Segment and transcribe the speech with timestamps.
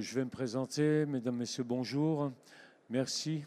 [0.00, 2.30] Je vais me présenter, mesdames, messieurs, bonjour.
[2.90, 3.44] Merci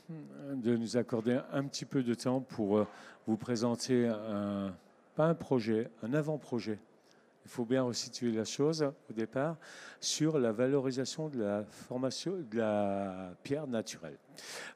[0.52, 2.87] de nous accorder un petit peu de temps pour euh,
[3.27, 4.74] vous présenter un,
[5.16, 6.80] pas un projet, un avant-projet.
[7.46, 9.58] Il faut bien resituer la chose au départ
[10.00, 14.18] sur la valorisation de la formation de la pierre naturelle.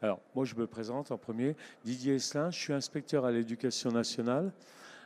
[0.02, 1.55] Alors, moi, je me présente en premier,
[1.86, 4.52] Didier Esselin, je suis inspecteur à l'éducation nationale.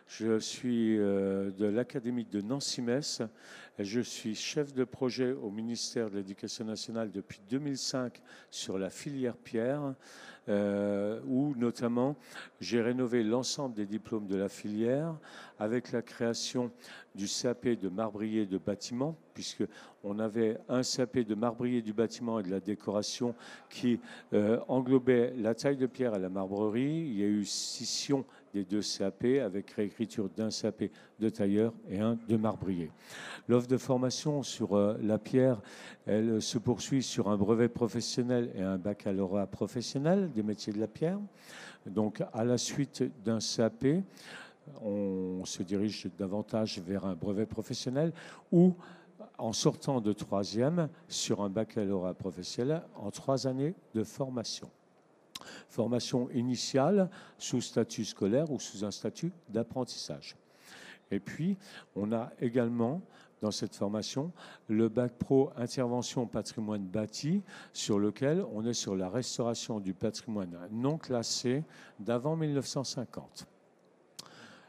[0.07, 3.23] Je suis euh, de l'Académie de Nancy-Metz.
[3.77, 9.35] Je suis chef de projet au ministère de l'Éducation nationale depuis 2005 sur la filière
[9.35, 9.93] pierre,
[10.47, 12.15] euh, où notamment
[12.61, 15.13] j'ai rénové l'ensemble des diplômes de la filière
[15.59, 16.71] avec la création
[17.13, 19.63] du CAP de marbrier de bâtiment, puisque
[20.03, 23.35] on avait un CAP de marbrier du bâtiment et de la décoration
[23.69, 23.99] qui
[24.33, 27.07] euh, englobait la taille de pierre à la marbrerie.
[27.09, 28.23] Il y a eu scission
[28.57, 30.85] des deux CAP avec réécriture d'un CAP
[31.19, 32.89] de tailleur et un de marbrier.
[33.47, 35.61] L'offre de formation sur euh, la pierre,
[36.07, 40.87] elle se poursuit sur un brevet professionnel et un baccalauréat professionnel des métiers de la
[40.87, 41.19] pierre.
[41.85, 43.85] Donc à la suite d'un CAP,
[44.81, 48.11] on se dirige davantage vers un brevet professionnel
[48.51, 48.73] ou
[49.37, 54.67] en sortant de troisième sur un baccalauréat professionnel en trois années de formation.
[55.69, 60.35] Formation initiale sous statut scolaire ou sous un statut d'apprentissage.
[61.11, 61.57] Et puis,
[61.95, 63.01] on a également
[63.41, 64.31] dans cette formation
[64.67, 70.57] le bac pro intervention patrimoine bâti sur lequel on est sur la restauration du patrimoine
[70.71, 71.63] non classé
[71.99, 73.47] d'avant 1950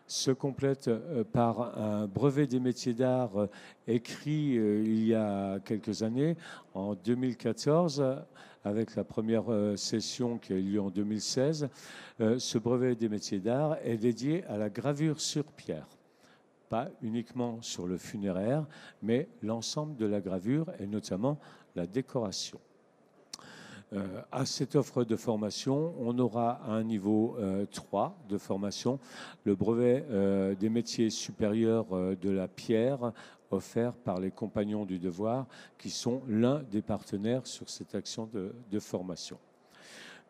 [0.08, 3.46] se complète euh, par un brevet des métiers d'art euh,
[3.86, 6.36] écrit euh, il y a quelques années,
[6.74, 8.02] en 2014,
[8.64, 9.44] avec la première
[9.76, 11.68] session qui a eu lieu en 2016.
[12.18, 15.86] Ce brevet des métiers d'art est dédié à la gravure sur pierre
[16.68, 18.66] pas uniquement sur le funéraire,
[19.02, 21.38] mais l'ensemble de la gravure et notamment
[21.74, 22.60] la décoration.
[23.94, 27.38] Euh, à cette offre de formation, on aura un niveau
[27.72, 28.98] 3 euh, de formation,
[29.44, 31.86] le brevet euh, des métiers supérieurs
[32.20, 33.12] de la pierre
[33.50, 35.46] offert par les compagnons du devoir,
[35.78, 39.38] qui sont l'un des partenaires sur cette action de, formation.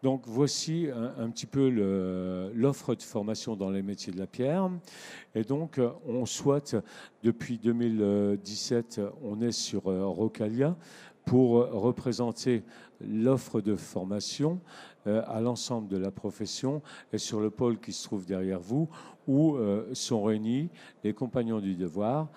[0.03, 1.69] Donc voici un, petit peu
[2.55, 4.71] l'offre de formation dans les métiers de la pierre.
[5.35, 6.77] Et donc on souhaite,
[7.23, 10.77] depuis 2017, on est sur Rocalia
[11.29, 12.63] pour représenter
[13.03, 14.61] l'offre de formation
[15.07, 16.81] euh, à l'ensemble de la profession
[17.13, 18.89] et sur le pôle qui se trouve derrière vous,
[19.27, 20.71] où euh, sont réunis
[21.05, 22.29] les compagnons du devoir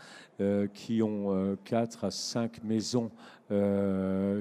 [0.42, 3.12] euh, qui ont quatre à cinq maisons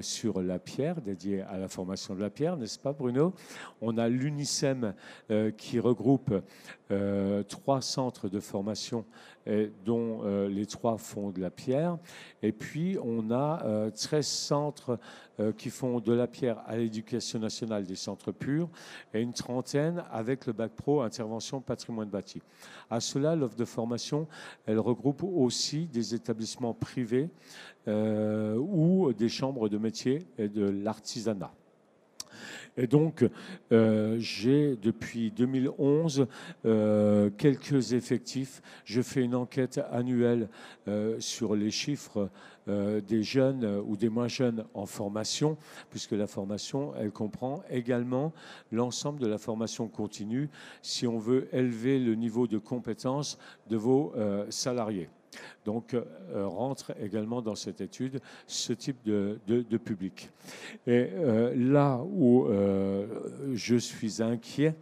[0.02, 3.34] sur la pierre, dédiées à la formation de la pierre, n'est-ce pas Bruno?
[3.80, 4.94] On a l'UNICEM
[5.56, 6.32] qui regroupe
[7.48, 9.04] trois centres de formation
[9.84, 11.98] dont les trois font de la pierre.
[12.42, 14.98] Et puis on a 13 centres
[15.40, 18.68] euh, qui font de la pierre à l'éducation nationale des centres purs
[19.14, 22.42] et une trentaine avec le bac pro intervention patrimoine bâti.
[22.90, 24.26] À cela, l'offre de formation,
[24.66, 27.30] elle regroupe aussi des établissements privés
[27.88, 31.52] euh, ou des chambres de métiers et de l'artisanat.
[32.76, 33.28] Et donc,
[33.72, 36.26] euh, j'ai depuis 2011
[36.64, 38.62] euh, quelques effectifs.
[38.84, 40.48] Je fais une enquête annuelle
[40.88, 42.30] euh, sur les chiffres
[43.08, 45.56] des jeunes ou des moins jeunes en formation,
[45.88, 48.32] puisque la formation, elle comprend également
[48.70, 50.48] l'ensemble de la formation continue
[50.80, 53.38] si on veut élever le niveau de compétence
[53.68, 54.12] de vos
[54.50, 55.08] salariés.
[55.64, 56.04] Donc, euh,
[56.46, 60.30] rentre également dans cette étude ce type de, public.
[60.86, 63.06] Et euh, là où euh,
[63.52, 64.74] je suis inquiet,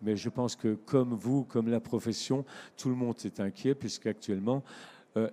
[0.00, 2.44] mais je pense que comme vous, comme la profession,
[2.76, 4.62] tout le monde est inquiet, puisqu'actuellement,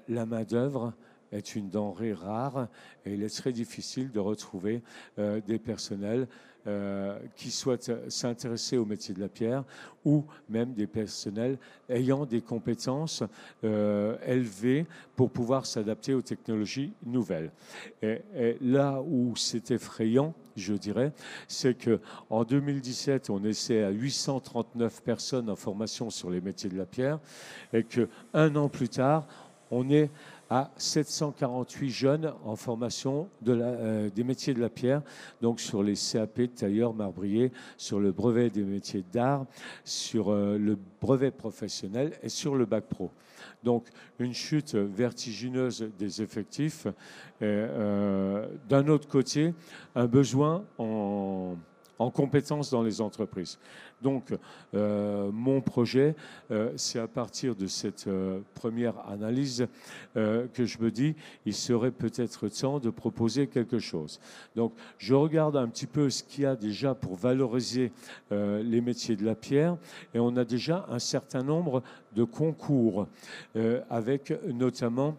[0.10, 0.94] la main-d'œuvre
[1.32, 2.68] est une denrée rare
[3.06, 4.82] et il est très difficile de retrouver
[5.18, 6.28] des personnels
[6.68, 9.64] euh, qui souhaitent s'intéresser au métier de la pierre
[10.04, 11.58] ou même des personnels
[11.88, 13.24] ayant des compétences
[13.64, 14.86] euh, élevées
[15.16, 17.50] pour pouvoir s'adapter aux technologies nouvelles.
[18.04, 18.22] Et,
[18.60, 21.14] là où c'est effrayant, je dirais,
[21.48, 26.78] c'est que en 2017, on essaie à 839 personnes en formation sur les métiers de
[26.78, 27.20] la pierre
[27.72, 29.26] et que un an plus tard,
[29.72, 30.12] on est
[30.50, 35.02] à 748 jeunes en formation euh, des métiers de la pierre,
[35.42, 39.46] donc sur les CAP de tailleur, marbrier, sur le brevet des métiers d'art,
[39.84, 43.12] sur euh, le brevet professionnel et sur le bac pro.
[43.64, 43.88] Donc
[44.18, 46.88] une chute vertigineuse des effectifs.
[47.42, 49.54] Euh, d'un autre côté,
[49.96, 51.56] un besoin en
[52.00, 53.60] en compétences dans les entreprises.
[54.02, 54.34] Donc,
[54.74, 56.16] euh, mon projet,
[56.50, 59.68] euh, c'est à partir de cette euh, première analyse
[60.16, 61.16] que je me dis,
[61.46, 64.20] il serait peut-être temps de proposer quelque chose.
[64.56, 67.92] Donc, je regarde un petit peu ce qu'il y a déjà pour valoriser
[68.32, 69.78] les métiers de la pierre,
[70.14, 71.84] et on a déjà un certain nombre
[72.16, 73.08] de concours,
[73.90, 75.16] avec notamment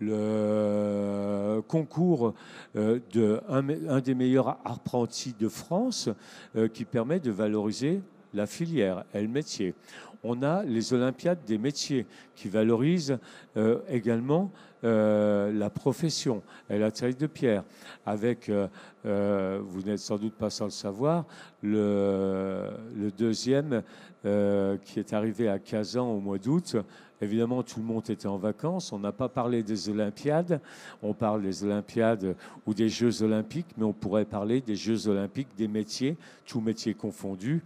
[0.00, 2.34] le concours
[2.76, 6.08] euh, d'un un des meilleurs apprentis de France
[6.56, 8.02] euh, qui permet de valoriser
[8.34, 9.74] la filière et le métier.
[10.22, 13.18] On a les Olympiades des métiers qui valorisent
[13.56, 14.50] euh, également
[14.82, 17.64] la profession et la taille de pierre.
[18.04, 21.24] Avec, vous n'êtes sans doute pas sans le savoir,
[21.60, 23.82] le, le deuxième
[24.22, 26.76] qui est arrivé à Kazan au mois d'août,
[27.22, 28.92] Évidemment, tout le monde était en vacances.
[28.92, 30.60] On n'a pas parlé des Olympiades.
[31.02, 32.36] On parle des Olympiades
[32.66, 36.94] ou des Jeux Olympiques, mais on pourrait parler des Jeux Olympiques des métiers, tous métiers
[36.94, 37.62] confondus.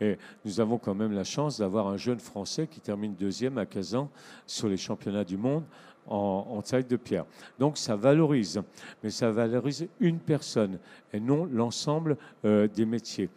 [0.00, 3.66] Et nous avons quand même la chance d'avoir un jeune Français qui termine deuxième à
[3.66, 4.10] 15 ans
[4.46, 5.64] sur les championnats du monde
[6.06, 7.24] en, taille de pierre.
[7.58, 8.60] Donc ça valorise,
[9.02, 10.78] mais ça valorise une personne
[11.12, 13.30] et non l'ensemble euh, des métiers,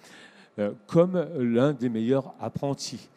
[0.59, 3.09] euh, comme l'un des meilleurs apprentis.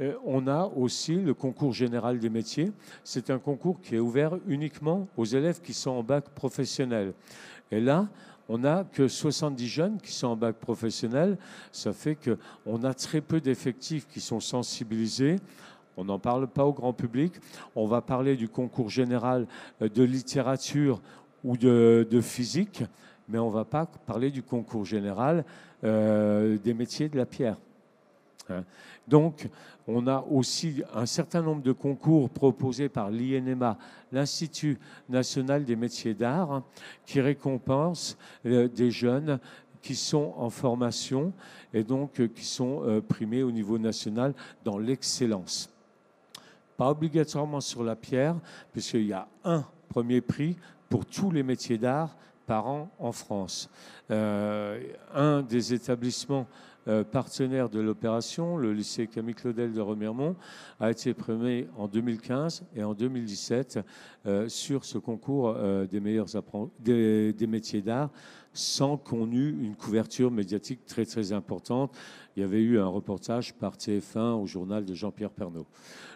[0.00, 2.72] Euh, on a aussi le concours général des métiers.
[3.04, 7.12] C'est un concours qui est ouvert uniquement aux élèves qui sont en bac professionnel.
[7.70, 8.08] Et là,
[8.48, 11.38] on n'a que 70 jeunes qui sont en bac professionnel.
[11.70, 15.36] Ça fait qu'on a très peu d'effectifs qui sont sensibilisés.
[15.96, 17.34] On n'en parle pas au grand public.
[17.76, 19.46] On va parler du concours général
[19.80, 21.00] euh, de littérature
[21.44, 22.84] ou de, physique,
[23.28, 25.44] mais on ne va pas parler du concours général
[25.82, 27.56] euh, des métiers de la pierre.
[28.58, 28.64] Hein.
[29.08, 29.48] Donc,
[29.86, 33.76] on a aussi un certain nombre de concours proposés par l'INMA,
[34.12, 34.78] l'Institut
[35.08, 36.62] national des métiers d'art,
[37.04, 38.16] qui récompense
[38.46, 39.38] euh, des jeunes
[39.80, 41.32] qui sont en formation
[41.74, 44.34] et donc euh, qui sont euh, primés au niveau national
[44.64, 45.68] dans l'excellence.
[46.76, 48.36] Pas obligatoirement sur la pierre,
[48.72, 50.56] puisqu'il y a un premier prix
[50.88, 52.16] pour tous les métiers d'art
[52.46, 53.68] par an en France.
[54.10, 56.46] un des établissements
[56.88, 60.34] euh, partenaire de l'opération, le lycée Camille Claudel de Remiremont,
[60.80, 63.78] a été primé en 2015 et en 2017
[64.26, 66.26] euh, sur ce concours euh, des meilleurs
[66.80, 68.10] des, des métiers d'art
[68.54, 71.94] sans qu'on eût une couverture médiatique très très importante.
[72.36, 75.66] Il y avait eu un reportage par TF1 au journal de Jean-Pierre Pernaud.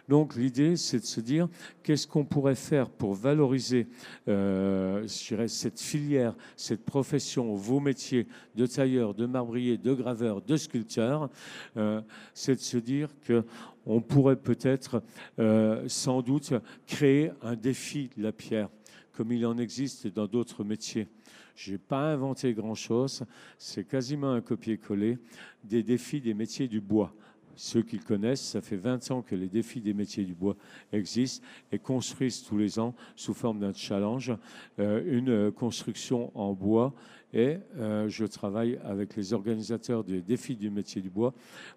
[0.09, 1.49] Donc l'idée, c'est de se dire
[1.83, 3.89] qu'est-ce qu'on pourrait faire pour valoriser
[4.29, 11.29] euh, cette filière, cette profession, vos métiers de tailleur, de marbrier, de graveur, de sculpteur.
[11.77, 12.01] Euh,
[12.35, 13.45] c'est de se dire que
[13.85, 15.03] on pourrait peut-être
[15.39, 16.53] euh, sans doute
[16.87, 18.69] créer un défi de la pierre,
[19.13, 21.09] comme il en existe dans d'autres métiers.
[21.57, 23.25] Je n'ai pas inventé grand-chose,
[23.57, 25.19] c'est quasiment un copier-coller
[25.65, 27.13] des défis des métiers du bois.
[27.57, 30.57] Ceux qui le connaissent, ça fait 20 ans que les défis des métiers du bois
[30.93, 34.33] existent et construisent tous les ans, sous forme d'un challenge,
[34.79, 36.93] euh, une construction en bois.
[37.33, 41.33] Et euh, je travaille avec les organisateurs des défis du métier du bois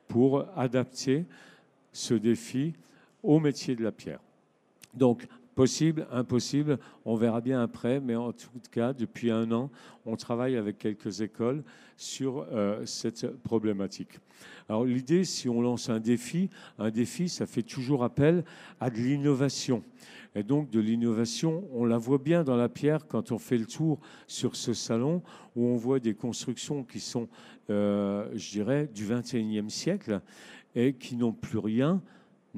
[0.09, 1.25] pour adapter
[1.93, 2.73] ce défi
[3.23, 4.19] au métier de la pierre.
[4.93, 5.27] Donc,
[5.59, 9.69] Possible, impossible, on verra bien après, mais en tout cas, depuis un an,
[10.05, 11.65] on travaille avec quelques écoles
[11.97, 14.19] sur euh, cette problématique.
[14.69, 18.45] Alors l'idée, si on lance un défi, un défi, ça fait toujours appel
[18.79, 19.83] à de l'innovation.
[20.33, 23.65] Et donc de l'innovation, on la voit bien dans la pierre quand on fait le
[23.65, 25.21] tour sur ce salon,
[25.57, 27.27] où on voit des constructions qui sont,
[27.69, 30.21] euh, je dirais, du 21e siècle
[30.73, 32.01] et qui n'ont plus rien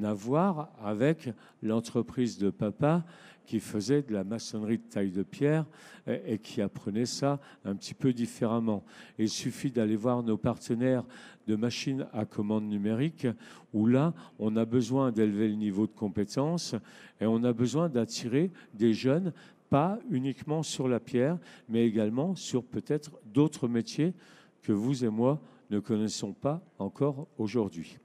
[0.03, 1.29] à voir avec
[1.61, 3.03] l'entreprise de papa
[3.45, 5.65] qui faisait de la maçonnerie de taille de pierre
[6.07, 8.83] et, qui apprenait ça un petit peu différemment.
[9.17, 11.03] il suffit d'aller voir nos partenaires
[11.47, 13.27] de machines à commande numérique
[13.73, 16.75] où là, on a besoin d'élever le niveau de compétence
[17.19, 19.33] et on a besoin d'attirer des jeunes
[19.69, 21.37] pas uniquement sur la pierre,
[21.69, 24.13] mais également sur peut-être d'autres métiers
[24.61, 27.97] que vous et moi ne connaissons pas encore aujourd'hui.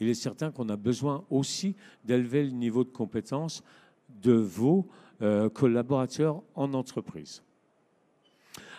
[0.00, 3.62] Il est certain qu'on a besoin aussi d'élever le niveau de compétence
[4.22, 4.86] de vos
[5.22, 7.42] euh, collaborateurs en entreprise.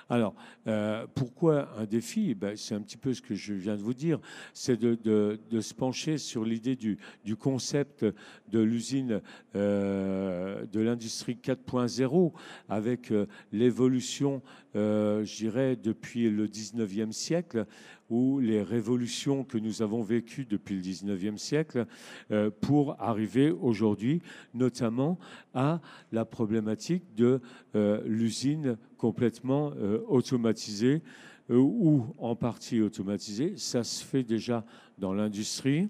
[0.08, 0.36] Alors,
[0.68, 2.36] euh, pourquoi un défi?
[2.36, 4.20] Ben, C'est un petit peu ce que je viens de vous dire,
[4.54, 6.98] c'est de, se pencher sur l'idée du,
[7.36, 8.06] concept
[8.52, 9.22] de l'usine
[9.56, 12.34] euh, de l'industrie 4.0
[12.70, 13.12] avec
[13.52, 14.44] l'évolution,
[14.75, 17.65] je dirais, depuis le 19e siècle
[18.10, 21.86] ou les révolutions que nous avons vécues depuis le 19e siècle
[22.32, 24.22] euh, pour arriver aujourd'hui
[24.53, 25.17] notamment
[25.53, 27.41] à la problématique de
[27.75, 31.01] euh, l'usine complètement euh, automatisée
[31.48, 33.53] ou en partie automatisée.
[33.55, 34.65] Ça se fait déjà
[34.98, 35.89] dans l'industrie.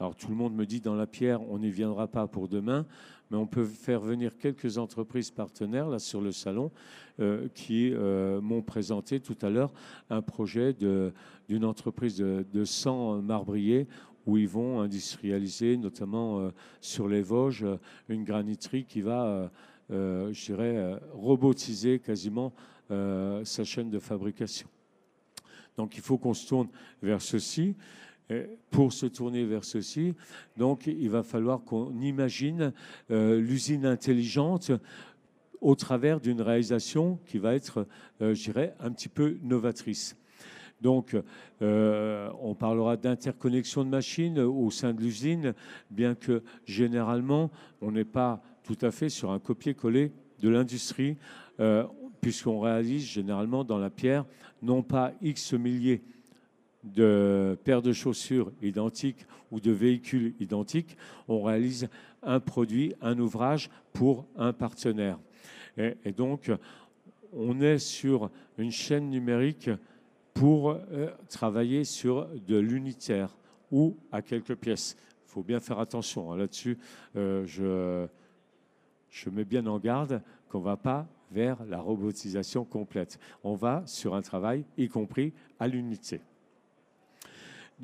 [0.00, 2.86] Alors tout le monde me dit dans la pierre, on n'y viendra pas pour demain,
[3.30, 6.70] mais on peut faire venir quelques entreprises partenaires là sur le salon
[7.20, 9.72] euh, qui euh, m'ont présenté tout à l'heure
[10.10, 13.86] un projet d'une entreprise de, de 100 marbriers
[14.26, 16.50] où ils vont industrialiser, notamment euh,
[16.80, 17.66] sur les Vosges,
[18.08, 19.50] une graniterie qui va,
[19.90, 22.54] je dirais, robotiser quasiment
[22.88, 24.66] sa chaîne de fabrication.
[25.76, 26.68] Donc il faut qu'on se tourne
[27.02, 27.74] vers ceci
[28.70, 30.14] pour se tourner vers ceci,
[30.56, 32.72] donc il va falloir qu'on imagine
[33.10, 34.72] euh, l'usine intelligente
[35.60, 37.86] au travers d'une réalisation qui va être,
[38.22, 40.16] euh, je dirais, un petit peu novatrice.
[40.80, 41.16] Donc,
[41.62, 45.54] euh, on parlera d'interconnexion de machines au sein de l'usine,
[45.90, 47.50] bien que généralement,
[47.80, 51.16] on n'est pas tout à fait sur un copier-coller de l'industrie,
[52.20, 54.26] puisqu'on réalise généralement dans la pierre
[54.60, 56.02] non pas X milliers
[56.84, 60.96] de paires de chaussures identiques ou de véhicules identiques,
[61.28, 61.88] on réalise
[62.22, 65.18] un produit, un ouvrage pour un partenaire.
[65.76, 66.50] Et, donc,
[67.32, 69.70] on est sur une chaîne numérique
[70.32, 73.36] pour euh, travailler sur de l'unitaire
[73.70, 74.96] ou à quelques pièces.
[75.26, 76.78] Il faut bien faire attention hein, là-dessus.
[77.16, 78.06] Euh, je,
[79.10, 83.18] je mets bien en garde qu'on ne va pas vers la robotisation complète.
[83.42, 86.20] On va sur un travail, y compris à l'unité.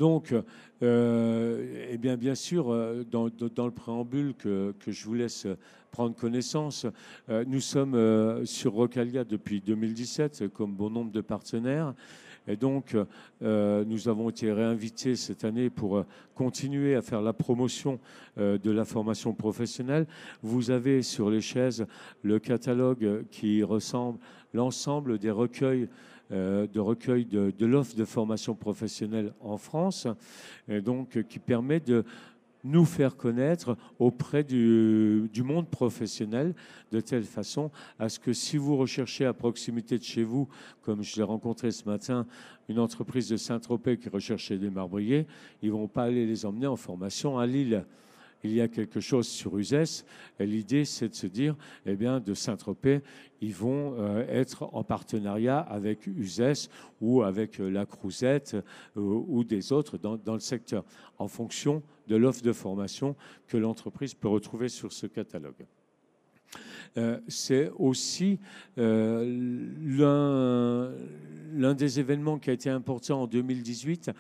[0.01, 0.35] Donc,
[0.83, 5.47] euh, eh bien, sûr, euh, dans, le préambule que, je vous laisse
[5.91, 6.87] prendre connaissance,
[7.29, 11.93] euh, nous sommes sur Rocalia depuis 2017, comme bon nombre de partenaires.
[12.47, 12.97] Et donc,
[13.41, 16.05] nous avons été réinvités cette année pour
[16.35, 18.01] continuer à faire la promotion
[18.37, 20.07] de la formation professionnelle.
[20.43, 21.87] Vous avez sur les chaises
[22.23, 24.19] le catalogue qui ressemble
[24.53, 25.89] l'ensemble des recueils
[26.33, 30.07] euh, de recueil de, l'offre de formation professionnelle en France,
[30.69, 32.05] et donc qui permet de
[32.65, 36.55] nous faire connaître auprès du, monde professionnel
[36.93, 40.49] de telle façon à ce que si vous recherchez à proximité de chez vous,
[40.83, 42.27] comme je l'ai rencontré ce matin,
[42.69, 45.27] une entreprise de Saint-Tropez qui recherchait des marbriers,
[45.63, 47.85] ils ne vont pas aller les emmener en formation à Lille
[48.43, 50.05] il y a quelque chose sur Uzès.
[50.39, 51.57] L'idée, c'est de se dire,
[51.87, 53.01] eh bien, de Saint-Tropez,
[53.41, 56.69] ils vont euh, être en partenariat avec Uzès
[57.01, 58.55] ou avec euh, la Crouzette
[58.97, 60.85] euh, ou des autres dans, le secteur,
[61.19, 63.17] en fonction de l'offre de formation
[63.47, 65.67] que l'entreprise peut retrouver sur ce catalogue.
[67.29, 68.39] C'est aussi
[68.77, 69.31] l'un
[71.55, 74.11] l'un des événements qui a été important en 2018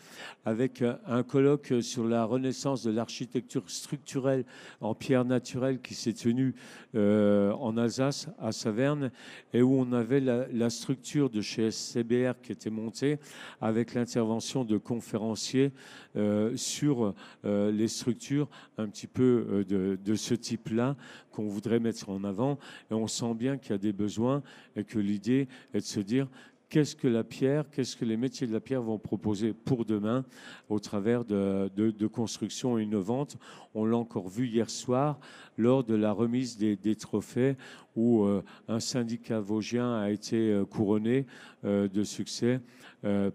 [0.44, 4.44] avec euh, un colloque sur la renaissance de l'architecture structurelle
[4.80, 6.54] en pierre naturelle qui s'est tenu
[6.94, 9.10] euh, en Alsace, à Saverne,
[9.52, 13.18] et où on avait la, structure de chez SCBR qui était montée
[13.60, 15.72] avec l'intervention de conférenciers
[16.16, 20.96] euh, sur les structures un petit peu de, de ce type-là
[21.32, 22.58] qu'on voudrait mettre en avant.
[22.90, 24.42] Et on sent bien qu'il y a des besoins
[24.76, 26.28] et que l'idée est de se dire
[26.70, 30.24] qu'est-ce que la pierre, qu'est-ce que les métiers de la pierre vont proposer pour demain
[30.68, 33.36] au travers de, constructions innovantes.
[33.74, 35.18] On l'a encore vu hier soir
[35.58, 37.56] lors de la remise des, trophées
[37.96, 41.26] où euh, un syndicat vosgien a été euh, couronné
[41.64, 42.60] euh, de succès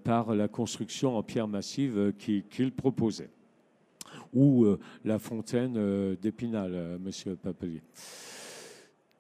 [0.04, 3.32] par la construction en pierre massive qu'il proposait.
[4.32, 4.68] Ou
[5.04, 7.82] la fontaine d'Épinal, monsieur Papelier.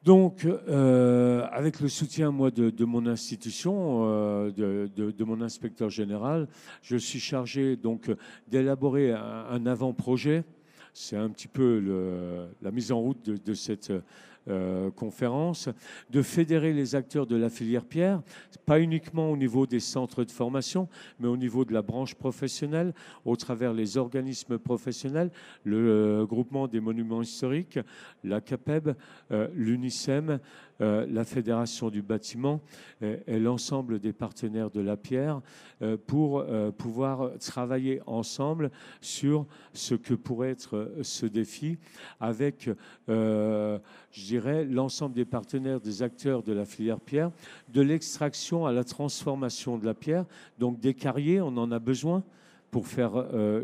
[0.05, 6.47] Donc, euh, avec le soutien, moi, de, mon institution, euh, de, mon inspecteur général,
[6.83, 8.11] je suis chargé donc
[8.47, 10.43] d'élaborer un, avant-projet.
[10.93, 13.91] C'est un petit peu la mise en route de, cette
[14.47, 15.69] euh, conférence,
[16.09, 18.21] de fédérer les acteurs de la filière pierre,
[18.65, 20.87] pas uniquement au niveau des centres de formation,
[21.19, 22.93] mais au niveau de la branche professionnelle,
[23.25, 25.31] au travers les organismes professionnels,
[25.63, 27.79] le euh, groupement des monuments historiques,
[28.23, 28.95] la CAPEB,
[29.31, 30.39] euh, l'UNICEM,
[30.81, 32.59] euh, la Fédération du bâtiment
[33.01, 35.39] et, l'ensemble des partenaires de la pierre
[35.81, 41.77] euh, pour euh, pouvoir travailler ensemble sur ce que pourrait être ce défi
[42.19, 42.69] avec,
[43.07, 43.79] je
[44.13, 47.31] dirais, l'ensemble des partenaires, des acteurs de la filière pierre,
[47.69, 50.25] de l'extraction à la transformation de la pierre,
[50.59, 52.23] donc des carriers, on en a besoin
[52.75, 53.15] pour faire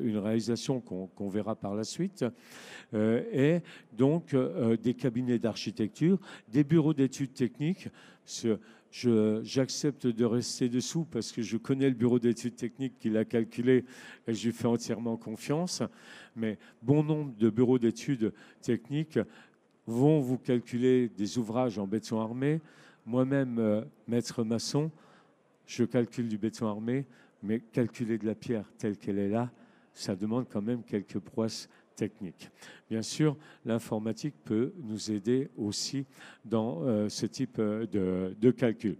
[0.02, 2.24] une réalisation qu'on verra par la suite.
[2.94, 3.60] et
[3.92, 4.34] donc
[4.82, 7.90] des cabinets d'architecture, des bureaux d'études techniques.
[8.90, 13.84] J'accepte de rester dessous parce que je connais le bureau d'études techniques qui l'a calculé
[14.28, 15.84] et je lui fais entièrement confiance.
[16.38, 19.20] Mais bon nombre de bureaux d'études techniques
[19.88, 22.62] vont vous calculer des ouvrages en béton armé.
[23.06, 24.90] Moi-même, euh, maître maçon,
[25.66, 27.06] je calcule du béton armé,
[27.44, 29.52] mais calculer de la pierre telle qu'elle est là,
[29.94, 32.50] ça demande quand même quelques prouesses techniques.
[32.90, 36.06] Bien sûr, l'informatique peut nous aider aussi
[36.46, 38.98] dans euh, ce type euh, de, calcul.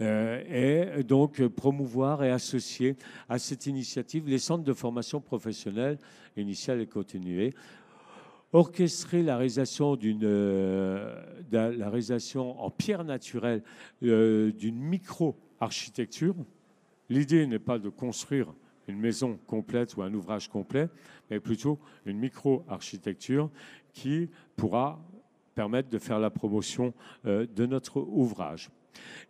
[0.00, 2.96] et donc promouvoir et associer
[3.28, 5.98] à cette initiative les centres de formation professionnelle
[6.36, 7.54] initiale et continuée
[8.54, 13.62] orchestrer la réalisation euh, la réalisation en pierre naturelle
[14.04, 16.36] euh, d'une micro-architecture.
[17.08, 18.52] L'idée n'est pas de construire
[18.88, 20.88] une maison complète ou un ouvrage complet,
[21.30, 23.50] mais plutôt une micro-architecture
[23.92, 25.00] qui pourra
[25.54, 26.92] permettre de faire la promotion
[27.26, 28.70] euh, de notre ouvrage.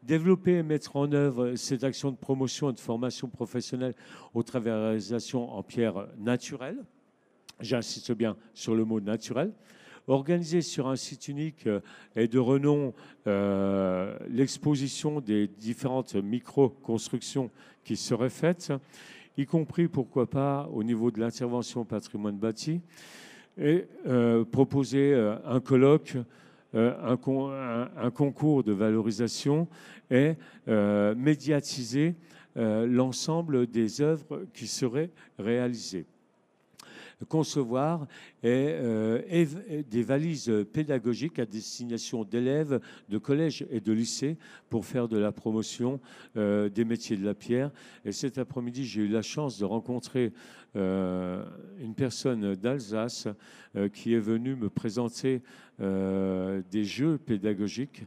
[0.02, 3.94] Développer et mettre en œuvre cette action de promotion et de formation professionnelle
[4.34, 6.84] au travers de la réalisation en pierre naturelle,
[7.60, 9.52] j'insiste bien sur le mot naturel,
[10.08, 11.80] organiser sur un site unique euh,
[12.16, 12.92] et de renom
[13.26, 17.50] euh, l'exposition des différentes micro-constructions
[17.84, 18.72] qui seraient faites,
[19.36, 22.80] y compris, pourquoi pas, au niveau de l'intervention patrimoine bâti,
[23.58, 26.16] et euh, proposer un colloque,
[26.74, 27.16] un,
[28.12, 29.68] concours de valorisation
[30.10, 30.34] et
[30.66, 32.16] médiatiser
[32.56, 36.06] l'ensemble des œuvres qui seraient réalisées
[37.24, 38.06] concevoir
[38.44, 39.20] euh,
[39.90, 44.36] des valises pédagogiques à destination d'élèves de collège et de lycée
[44.70, 46.00] pour faire de la promotion
[46.36, 47.70] euh, des métiers de la pierre.
[48.04, 50.32] Et cet après-midi, j'ai eu la chance de rencontrer
[50.76, 51.44] euh,
[51.80, 53.28] une personne d'Alsace
[53.92, 55.42] qui est venue me présenter
[55.80, 58.04] des jeux pédagogiques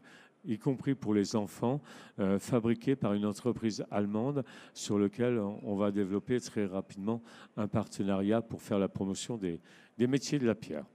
[0.47, 1.81] y compris pour les enfants,
[2.19, 7.21] euh, fabriqués par une entreprise allemande sur lequel on va développer très rapidement
[7.57, 9.59] un partenariat pour faire la promotion des,
[10.07, 10.85] métiers de la pierre.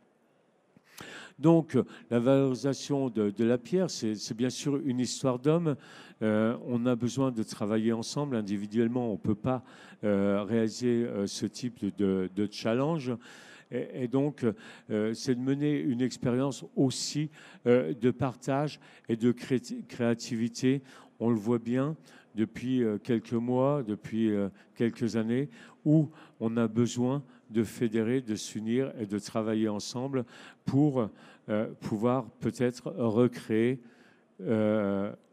[1.38, 1.76] Donc,
[2.11, 5.76] la valorisation de, la pierre, c'est bien sûr une histoire d'homme.
[6.23, 8.37] Euh, on a besoin de travailler ensemble.
[8.37, 9.64] Individuellement, on ne peut pas
[10.04, 13.12] euh, réaliser ce type de challenge.
[13.73, 14.45] Et, donc,
[14.91, 17.31] euh, c'est de mener une expérience aussi
[17.67, 20.83] euh, de partage et de créativité.
[21.21, 21.97] On le voit bien
[22.35, 24.31] depuis euh, quelques mois, depuis
[24.75, 25.49] quelques années,
[25.85, 30.25] où on a besoin de fédérer, de s'unir et de travailler ensemble
[30.65, 31.08] pour
[31.80, 33.80] pouvoir peut-être recréer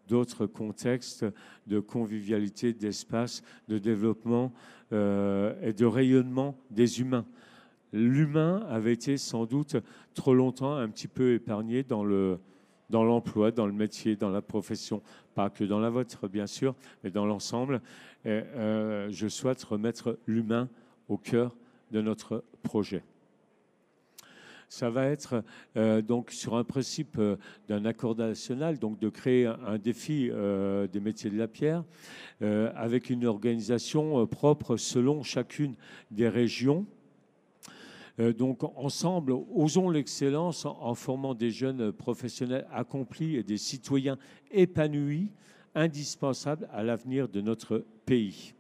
[0.08, 1.25] d'autres contextes
[1.67, 4.52] de convivialité, d'espace, de développement
[4.91, 7.25] et de rayonnement des humains
[7.93, 9.78] l'humain avait été sans doute
[10.13, 12.39] trop longtemps un petit peu épargné dans le
[12.89, 15.02] dans l'emploi, dans le métier, dans la profession,
[15.36, 17.82] pas que dans la vôtre bien sûr, mais dans l'ensemble.
[18.25, 20.69] Euh, je souhaite remettre l'humain
[21.08, 21.56] au cœur
[21.91, 23.04] de notre projet.
[24.71, 25.43] Ça va être
[25.78, 30.99] euh, donc sur un principe euh, d'un accord national, donc de créer un, défi des
[30.99, 31.84] métiers de la pierre,
[32.41, 35.75] avec une organisation propre selon chacune
[36.12, 36.86] des régions
[38.19, 44.17] donc ensemble, osons l'excellence en formant des jeunes professionnels accomplis et des citoyens
[44.51, 45.32] épanouis,
[45.73, 48.53] indispensables à l'avenir de notre pays.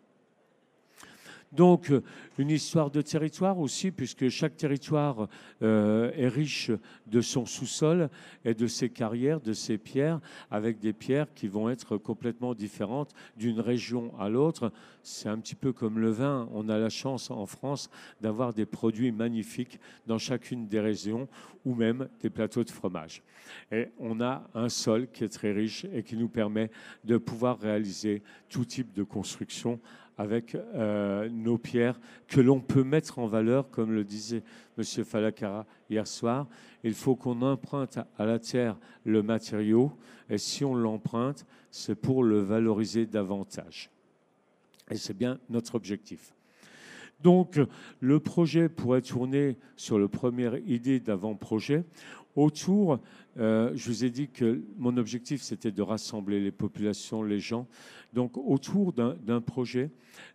[1.51, 2.03] Donc, euh,
[2.37, 5.27] une histoire de territoire aussi, puisque chaque territoire
[5.63, 6.69] euh, est riche
[7.07, 8.09] de son sous-sol
[8.45, 10.19] et de ses carrières, de ses pierres,
[10.51, 14.71] avec des pierres qui vont être complètement différentes d'une région à l'autre.
[15.01, 16.47] C'est un petit peu comme le vin.
[16.53, 17.89] On a la chance en France
[18.21, 21.27] d'avoir des produits magnifiques dans chacune des régions
[21.65, 23.23] ou même des plateaux de fromage.
[23.71, 26.69] Et on a un sol qui est très riche et qui nous permet
[27.03, 29.79] de pouvoir réaliser tout type de construction
[30.19, 34.43] avec euh, nos pierres que l'on peut mettre en valeur, comme le disait
[34.77, 34.83] M.
[34.83, 36.45] Falakara hier soir.
[36.83, 39.93] Il faut qu'on emprunte à la terre le matériau,
[40.29, 43.89] et si on l'emprunte, c'est pour le valoriser davantage.
[44.91, 46.33] Et c'est bien notre objectif.
[47.21, 47.59] Donc,
[47.99, 51.83] le projet pourrait tourner sur le premier idée d'avant-projet
[52.35, 52.99] autour,
[53.37, 57.67] euh, je vous ai dit que mon objectif, c'était de rassembler les populations, les gens,
[58.13, 59.91] donc autour d'un projet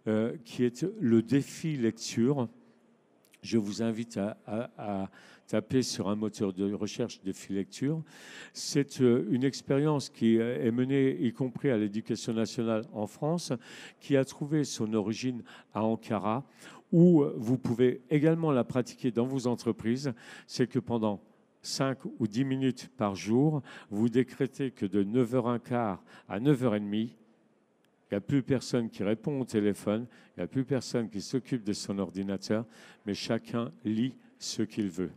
[0.06, 2.48] euh, qui est le défi lecture.
[3.42, 5.10] je vous invite à,
[5.46, 8.02] taper sur un moteur de recherche de lecture.
[8.54, 13.52] C'est euh, une expérience qui est menée, y compris à l'éducation nationale en France,
[14.00, 15.42] qui a trouvé son origine
[15.74, 16.44] à Ankara,
[16.94, 20.14] où vous pouvez également la pratiquer dans vos entreprises.
[20.46, 21.20] C'est que pendant
[21.60, 27.10] 5 ou 10 minutes par jour, vous décrétez que de 9h15 à 9h30, il
[28.12, 31.64] n'y a plus personne qui répond au téléphone, il n'y a plus personne qui s'occupe
[31.64, 32.64] de son ordinateur,
[33.06, 35.10] mais chacun lit ce qu'il veut.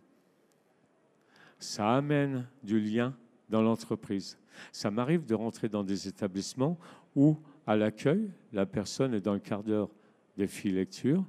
[1.60, 3.16] Ça amène du lien
[3.50, 4.40] dans l'entreprise.
[4.72, 6.80] Ça m'arrive de rentrer dans des établissements
[7.16, 7.38] où,
[7.68, 9.92] à l'accueil, la personne est dans le quart d'heure
[10.38, 11.24] des filles lecture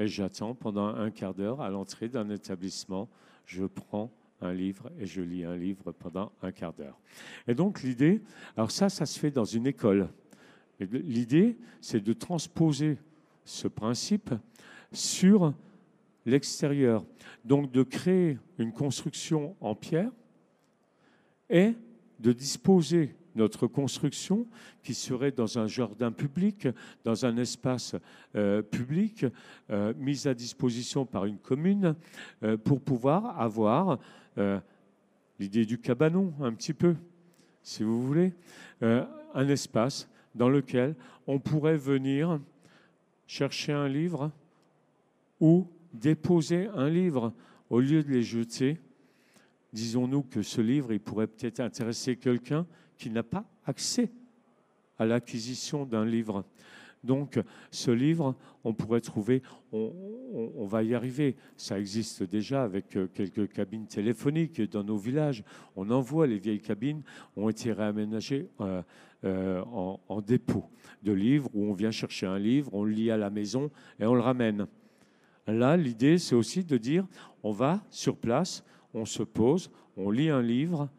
[0.00, 3.08] et j'attends pendant un quart d'heure à l'entrée d'un établissement.
[3.44, 4.10] Je prends
[4.40, 6.98] un livre et je lis un livre pendant un quart d'heure.
[7.46, 8.22] Et donc l'idée,
[8.56, 10.08] alors ça, ça se fait dans une école.
[10.80, 12.96] L'idée, c'est de transposer
[13.44, 14.30] ce principe
[14.90, 15.52] sur
[16.24, 17.04] l'extérieur.
[17.44, 20.10] Donc de créer une construction en pierre
[21.50, 21.74] et
[22.18, 24.46] de disposer notre construction
[24.82, 26.68] qui serait dans un jardin public,
[27.04, 27.94] dans un espace
[28.36, 29.26] euh, public,
[29.70, 31.94] euh, mis à disposition par une commune,
[32.42, 33.98] euh, pour pouvoir avoir
[35.38, 36.94] l'idée du cabanon, un petit peu,
[37.62, 38.32] si vous voulez,
[38.80, 40.94] un espace dans lequel
[41.26, 42.40] on pourrait venir
[43.26, 44.30] chercher un livre
[45.40, 47.34] ou déposer un livre
[47.68, 48.78] au lieu de les jeter.
[49.72, 52.66] Disons-nous que ce livre, il pourrait peut-être intéresser quelqu'un
[53.00, 54.12] qui n'a pas accès
[54.98, 56.44] à l'acquisition d'un livre.
[57.02, 61.34] Donc, ce livre, on pourrait trouver, on, va y arriver.
[61.56, 65.42] Ça existe déjà avec euh, quelques cabines téléphoniques dans nos villages.
[65.76, 67.00] On envoie les vieilles cabines,
[67.36, 68.82] ont été réaménagées euh,
[69.24, 70.66] euh, en, dépôt
[71.02, 74.04] de livres où on vient chercher un livre, on le lit à la maison et
[74.04, 74.66] on le ramène.
[75.46, 77.06] Là, l'idée, c'est aussi de dire
[77.42, 80.90] on va sur place, on se pose, on lit un livre,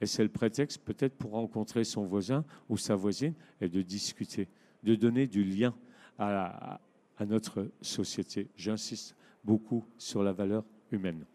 [0.00, 4.48] et c'est le prétexte peut-être pour rencontrer son voisin ou sa voisine et de discuter,
[4.82, 5.74] de donner du lien
[6.18, 6.80] à,
[7.26, 8.48] notre société.
[8.56, 11.26] J'insiste beaucoup sur la valeur humaine.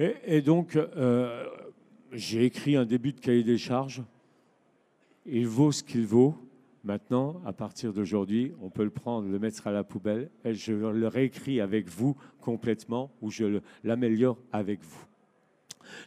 [0.00, 1.46] Et, donc, euh,
[2.10, 4.02] j'ai écrit un début de cahier des charges.
[5.24, 6.36] Il vaut ce qu'il vaut.
[6.82, 11.06] Maintenant, à partir d'aujourd'hui, on peut le prendre, le mettre à la poubelle, je le
[11.06, 15.06] réécris avec vous complètement, ou je l'améliore avec vous.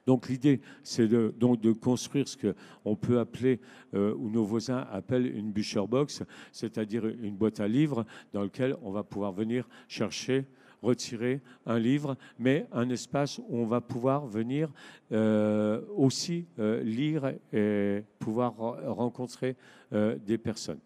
[0.05, 3.59] Donc l'idée, c'est de, donc de construire ce qu'on peut appeler,
[3.93, 8.75] euh, ou nos voisins appellent une butcher box, c'est-à-dire une boîte à livres dans laquelle
[8.81, 10.45] on va pouvoir venir chercher
[10.83, 14.69] retirer un livre, mais un espace où on va pouvoir venir
[15.11, 19.55] euh, aussi euh, lire et pouvoir rencontrer
[19.91, 20.79] des personnes.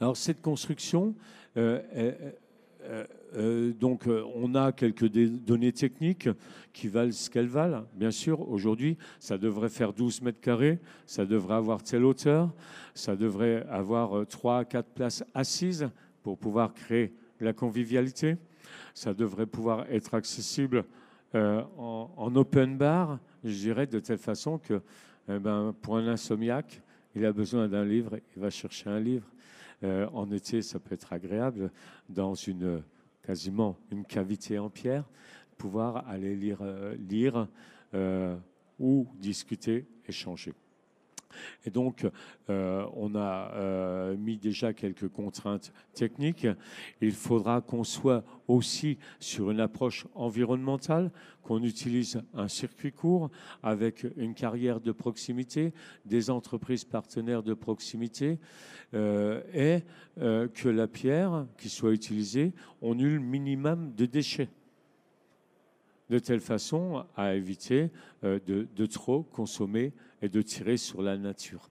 [0.00, 1.14] Alors cette construction,
[3.34, 6.28] donc, euh, on a quelques données techniques
[6.72, 7.86] qui valent ce qu'elles valent.
[7.94, 12.52] Bien sûr, aujourd'hui, ça devrait faire 12 mètres carrés, ça devrait avoir telle hauteur,
[12.94, 15.88] ça devrait avoir 3 à 4 places assises
[16.22, 18.36] pour pouvoir créer la convivialité.
[18.94, 20.84] Ça devrait pouvoir être accessible
[21.34, 24.80] en, open bar, je dirais, de telle façon que
[25.28, 26.80] eh ben, pour un insomniaque,
[27.14, 29.26] il a besoin d'un livre, il va chercher un livre.
[29.82, 31.70] Euh, en été, ça peut être agréable
[32.08, 32.82] dans une
[33.24, 35.04] quasiment une cavité en pierre,
[35.56, 37.48] pouvoir aller lire, euh, lire
[37.94, 38.36] euh,
[38.78, 40.52] ou discuter, échanger.
[41.64, 42.06] Et donc,
[42.50, 46.46] euh, on a euh, mis déjà quelques contraintes techniques.
[47.00, 51.10] Il faudra qu'on soit aussi sur une approche environnementale,
[51.42, 53.30] qu'on utilise un circuit court
[53.62, 55.72] avec une carrière de proximité,
[56.04, 58.38] des entreprises partenaires de proximité,
[58.94, 59.82] euh, et
[60.16, 64.48] que la pierre qui soit utilisée, on eut minimum de déchets
[66.14, 67.90] de telle façon à éviter
[68.22, 71.68] de, trop consommer et de tirer sur la nature.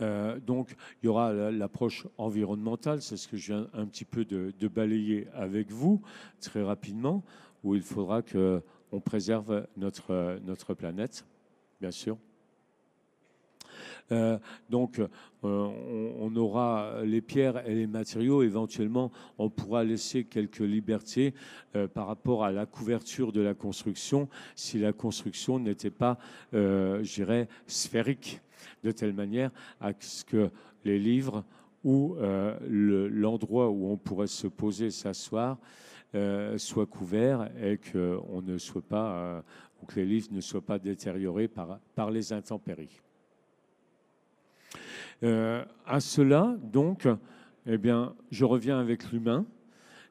[0.00, 4.24] Euh, donc, il y aura l'approche environnementale, c'est ce que je viens un petit peu
[4.24, 6.00] de, balayer avec vous
[6.40, 7.24] très rapidement,
[7.64, 11.26] où il faudra qu'on préserve notre, notre planète,
[11.80, 12.16] bien sûr.
[14.12, 15.08] Euh, donc, euh,
[15.42, 18.42] on, aura les pierres et les matériaux.
[18.42, 21.34] Éventuellement, on pourra laisser quelques libertés
[21.76, 26.18] euh, par rapport à la couverture de la construction si la construction n'était pas,
[26.52, 28.40] je dirais, sphérique,
[28.84, 30.50] de telle manière à ce que
[30.84, 31.44] les livres
[31.84, 32.16] ou
[32.68, 35.58] l'endroit où on pourrait se poser, s'asseoir,
[36.56, 39.42] soient couverts et ne soit pas,
[39.88, 43.00] que les livres ne soient pas détériorés par les intempéries.
[45.22, 47.06] Euh, à cela, donc,
[47.66, 49.44] eh bien, je reviens avec l'humain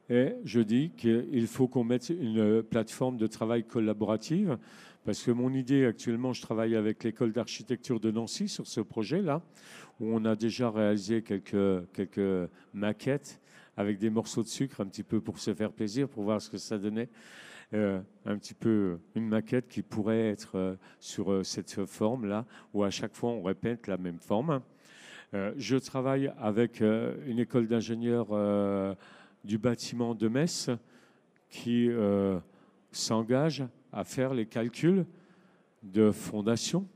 [0.09, 4.57] et je dis qu'il faut qu'on mette une plateforme de travail collaborative.
[5.05, 9.41] Parce que mon idée actuellement, je travaille avec l'école d'architecture de Nancy sur ce projet-là,
[9.99, 13.39] où on a déjà réalisé quelques, quelques maquettes
[13.77, 16.49] avec des morceaux de sucre, un petit peu pour se faire plaisir, pour voir ce
[16.49, 17.09] que ça donnait.
[17.73, 22.89] Euh, un petit peu une maquette qui pourrait être euh, sur cette forme-là, où à
[22.89, 24.61] chaque fois on répète la même forme.
[25.33, 28.95] Je travaille avec une école d'ingénieurs
[29.43, 30.69] du bâtiment de Metz
[31.49, 31.89] qui
[32.91, 35.05] s'engage à faire les calculs
[35.83, 36.87] de fondation,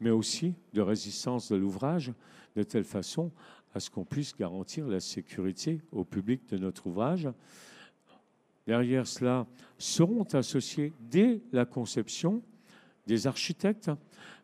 [0.00, 2.12] mais aussi de résistance de l'ouvrage,
[2.56, 3.30] de telle façon
[3.74, 7.28] à ce qu'on puisse garantir la sécurité au public de notre ouvrage.
[8.66, 9.46] Derrière cela
[9.78, 12.42] seront associés dès la conception
[13.06, 13.90] des architectes,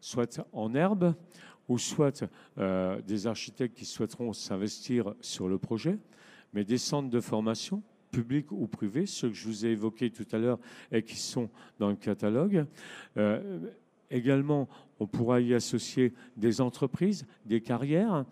[0.00, 1.14] soit en herbe
[1.68, 2.24] ou soit
[2.58, 5.98] euh, des architectes qui souhaiteront s'investir sur le projet,
[6.52, 10.26] mais des centres de formation publics ou privés, ceux que je vous ai évoqués tout
[10.32, 10.58] à l'heure
[10.92, 12.64] et qui sont dans le catalogue.
[13.16, 13.58] Euh,
[14.10, 14.68] également,
[15.00, 18.24] on pourra y associer des entreprises, des carrières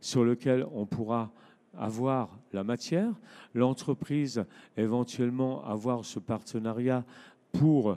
[0.00, 1.32] sur lesquelles on pourra
[1.76, 3.12] avoir la matière,
[3.54, 4.44] l'entreprise
[4.76, 7.04] éventuellement avoir ce partenariat
[7.52, 7.96] pour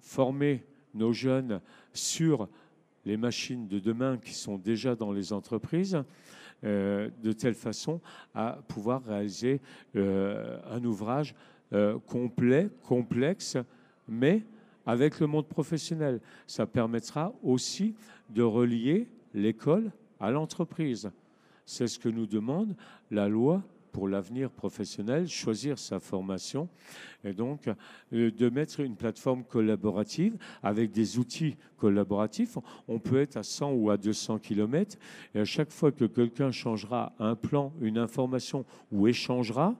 [0.00, 1.60] former nos jeunes
[1.92, 2.48] sur
[3.06, 6.02] les machines de demain qui sont déjà dans les entreprises,
[6.64, 8.00] euh, de telle façon
[8.34, 9.60] à pouvoir réaliser
[9.94, 11.34] euh, un ouvrage
[11.72, 13.56] euh, complet, complexe,
[14.08, 14.42] mais
[14.84, 16.20] avec le monde professionnel.
[16.46, 17.94] Ça permettra aussi
[18.30, 21.10] de relier l'école à l'entreprise.
[21.64, 22.74] C'est ce que nous demande
[23.10, 23.62] la loi
[23.96, 26.68] pour l'avenir professionnel, choisir sa formation
[27.24, 27.66] et donc
[28.12, 32.58] euh, de mettre une plateforme collaborative avec des outils collaboratifs.
[32.88, 34.98] On peut être à 100 ou à 200 km
[35.34, 39.74] et à chaque fois que quelqu'un changera un plan, une information ou échangera,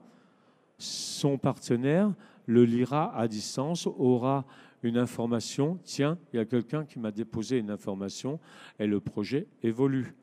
[0.79, 2.11] son partenaire
[2.47, 4.45] le lira à distance, aura
[4.81, 8.39] une information, tiens, il y a quelqu'un qui m'a déposé une information
[8.79, 10.15] et le projet évolue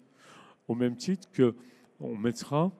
[0.66, 1.54] au même titre que
[2.00, 2.72] on mettra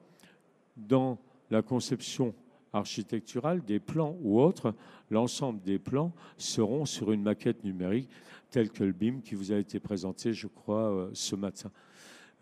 [0.77, 1.19] dans
[1.51, 2.35] la conception
[2.73, 4.75] architecturale des plans ou autres,
[5.11, 8.11] l'ensemble des plans seront sur une maquette numérique
[8.51, 11.71] telle que le BIM qui vous a été présenté, je crois, euh, ce matin.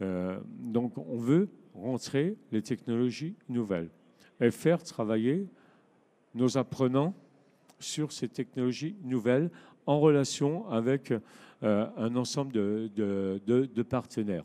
[0.01, 3.91] Euh, donc on veut rentrer les technologies nouvelles
[4.41, 5.47] et faire travailler
[6.35, 7.15] nos apprenants
[7.79, 9.51] sur ces technologies nouvelles
[9.87, 11.13] en relation avec
[11.63, 12.91] euh, un ensemble de,
[13.47, 14.45] de partenaires.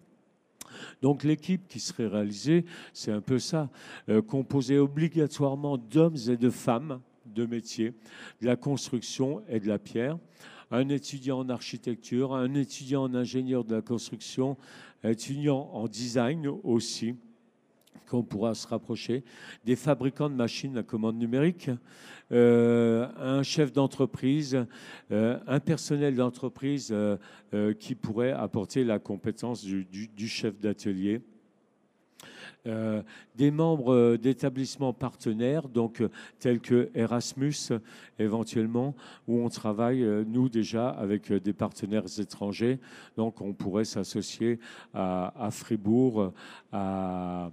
[1.02, 3.70] Donc l'équipe qui serait réalisée, c'est un peu ça,
[4.10, 7.94] euh, composée obligatoirement d'hommes et de femmes de métier,
[8.42, 10.18] de la construction et de la pierre,
[10.72, 14.58] un étudiant en architecture, un étudiant en ingénieur de la construction,
[15.04, 17.16] un étudiant en design aussi,
[18.06, 19.24] qu'on pourra se rapprocher,
[19.66, 21.70] des fabricants de machines à commande numérique,
[22.32, 24.66] euh, un chef d'entreprise,
[25.12, 27.18] euh, un personnel d'entreprise euh,
[27.74, 31.22] qui pourrait apporter la compétence du, chef d'atelier.
[33.36, 36.04] Des membres d'établissements partenaires, donc
[36.40, 37.72] tels que Erasmus
[38.20, 38.96] éventuellement,
[39.28, 42.80] où on travaille, nous déjà, avec des partenaires étrangers.
[43.16, 44.60] Donc on pourrait s'associer
[44.94, 46.34] à, Fribourg,
[46.72, 47.52] à,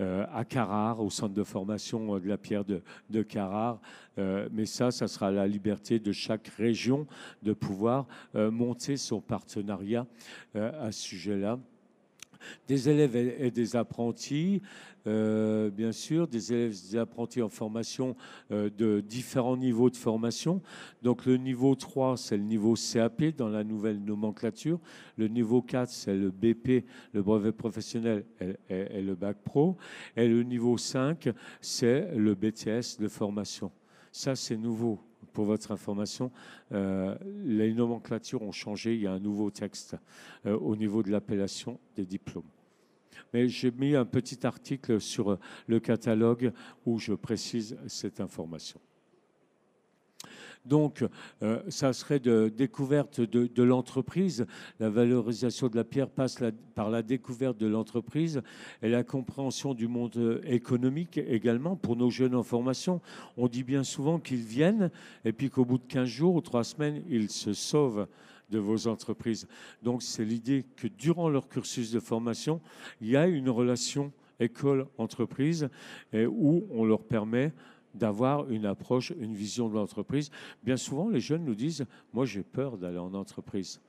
[0.00, 3.80] euh, Carrare, au centre de formation de la pierre de, de Carrare.
[4.18, 7.06] Euh, mais ça, ça sera la liberté de chaque région
[7.42, 10.06] de pouvoir euh, monter son partenariat
[10.54, 11.58] à ce sujet-là
[12.68, 14.62] des élèves et des apprentis,
[15.06, 18.16] euh, bien sûr, des élèves et des apprentis en formation
[18.50, 20.62] euh, de différents niveaux de formation.
[21.02, 24.80] Donc le niveau 3, c'est le niveau CAP dans la nouvelle nomenclature.
[25.16, 28.24] Le niveau 4, c'est le BP, le brevet professionnel
[28.68, 29.76] et, le bac pro.
[30.16, 31.28] Et le niveau 5,
[31.60, 33.70] c'est le BTS de formation.
[34.10, 35.00] Ça, c'est nouveau
[35.34, 36.30] pour votre information,
[36.72, 38.94] euh, les nomenclatures ont changé.
[38.94, 39.96] Il y a un nouveau texte
[40.46, 42.48] euh, au niveau de l'appellation des diplômes.
[43.34, 46.52] Mais j'ai mis un petit article sur le catalogue
[46.86, 48.80] où je précise cette information.
[50.64, 51.04] Donc,
[51.42, 54.46] euh, ça serait de découverte de, l'entreprise.
[54.80, 56.38] La valorisation de la pierre passe
[56.74, 58.42] par la découverte de l'entreprise
[58.82, 63.00] et la compréhension du monde économique également pour nos jeunes en formation.
[63.36, 64.90] On dit bien souvent qu'ils viennent
[65.24, 68.06] et puis qu'au bout de 15 jours ou 3 semaines, ils se sauvent
[68.50, 69.46] de vos entreprises.
[69.82, 72.60] Donc, c'est l'idée que durant leur cursus de formation,
[73.00, 75.68] il y a une relation école-entreprise
[76.12, 77.52] où on leur permet
[77.94, 80.30] d'avoir une approche, une vision de l'entreprise.
[80.62, 83.80] Bien souvent, les jeunes nous disent, moi j'ai peur d'aller en entreprise.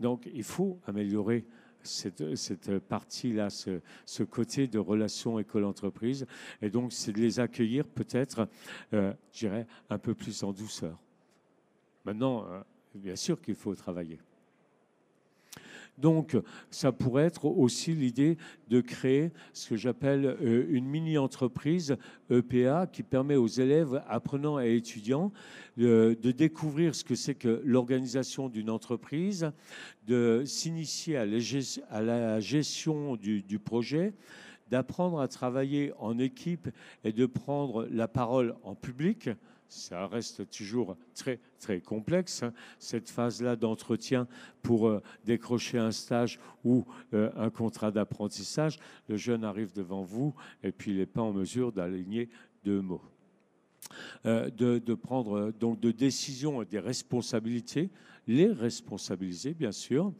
[0.00, 1.44] Donc il faut améliorer
[1.82, 6.26] cette, partie-là, ce, côté de relation école-entreprise.
[6.60, 8.48] Et donc, c'est de les accueillir peut-être,
[8.92, 10.98] euh, je dirais, un peu plus en douceur.
[12.04, 12.60] Maintenant, euh,
[12.94, 14.18] bien sûr qu'il faut travailler.
[15.98, 16.36] Donc,
[16.70, 21.96] ça pourrait être aussi l'idée de créer ce que j'appelle euh, une mini-entreprise
[22.30, 25.32] EPA qui permet aux élèves, apprenants et étudiants
[25.76, 29.52] de, découvrir ce que c'est que l'organisation d'une entreprise,
[30.06, 31.26] de s'initier à,
[32.00, 34.14] la gestion du, du projet,
[34.70, 36.68] d'apprendre à travailler en équipe
[37.04, 39.28] et de prendre la parole en public
[39.72, 44.28] ça reste toujours très, très complexe, hein, cette phase-là d'entretien
[44.62, 48.78] pour euh, décrocher un stage ou euh, un contrat d'apprentissage.
[49.08, 52.28] Le jeune arrive devant vous et puis il n'est pas en mesure d'aligner
[52.64, 53.02] deux mots.
[54.26, 57.90] Euh, de, de, prendre donc de décisions et des responsabilités
[58.26, 60.12] les responsabiliser, bien sûr,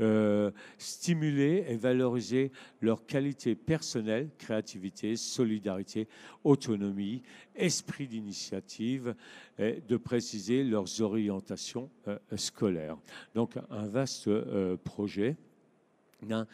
[0.00, 6.08] euh, stimuler et valoriser leurs qualités personnelles, créativité, solidarité,
[6.44, 7.22] autonomie,
[7.54, 9.14] esprit d'initiative,
[9.58, 12.96] et de préciser leurs orientations euh, scolaires.
[13.34, 15.36] Donc un vaste euh, projet.
[16.30, 16.46] Hein,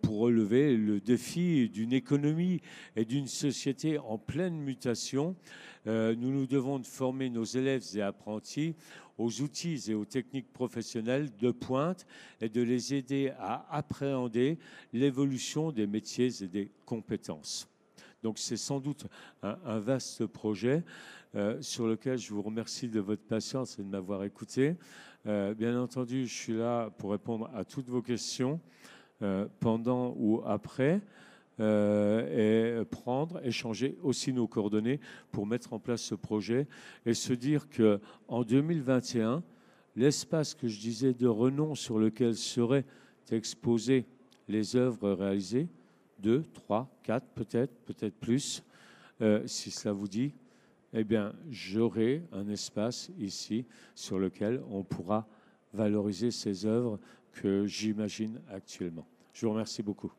[0.00, 2.62] pour relever le défi d'une économie
[2.96, 5.36] et d'une société en pleine mutation.
[5.84, 8.74] nous nous devons de former nos élèves et apprentis
[9.18, 12.06] aux outils et aux techniques professionnelles de pointe
[12.40, 14.58] et de les aider à appréhender
[14.92, 17.68] l'évolution des métiers et des compétences.
[18.24, 19.06] Donc c'est sans doute
[19.42, 20.82] un, vaste projet
[21.34, 24.76] euh, sur lequel je vous remercie de votre patience et de m'avoir écouté.
[25.26, 28.60] Euh, bien entendu, je suis là pour répondre à toutes vos questions
[29.20, 31.02] euh, pendant ou après.
[31.60, 34.98] Et prendre, échanger aussi nos coordonnées
[35.30, 36.66] pour mettre en place ce projet
[37.06, 39.44] et se dire que en 2021,
[39.94, 42.84] l'espace que je disais de renom sur lequel seraient
[43.30, 44.04] exposées
[44.48, 45.68] les œuvres réalisées,
[46.24, 48.64] deux, trois, quatre peut-être, peut-être plus,
[49.20, 50.32] euh, si cela vous dit,
[50.94, 55.28] eh bien, j'aurai un espace ici sur lequel on pourra
[55.74, 56.98] valoriser ces œuvres
[57.32, 59.06] que j'imagine actuellement.
[59.34, 60.12] Je vous remercie beaucoup.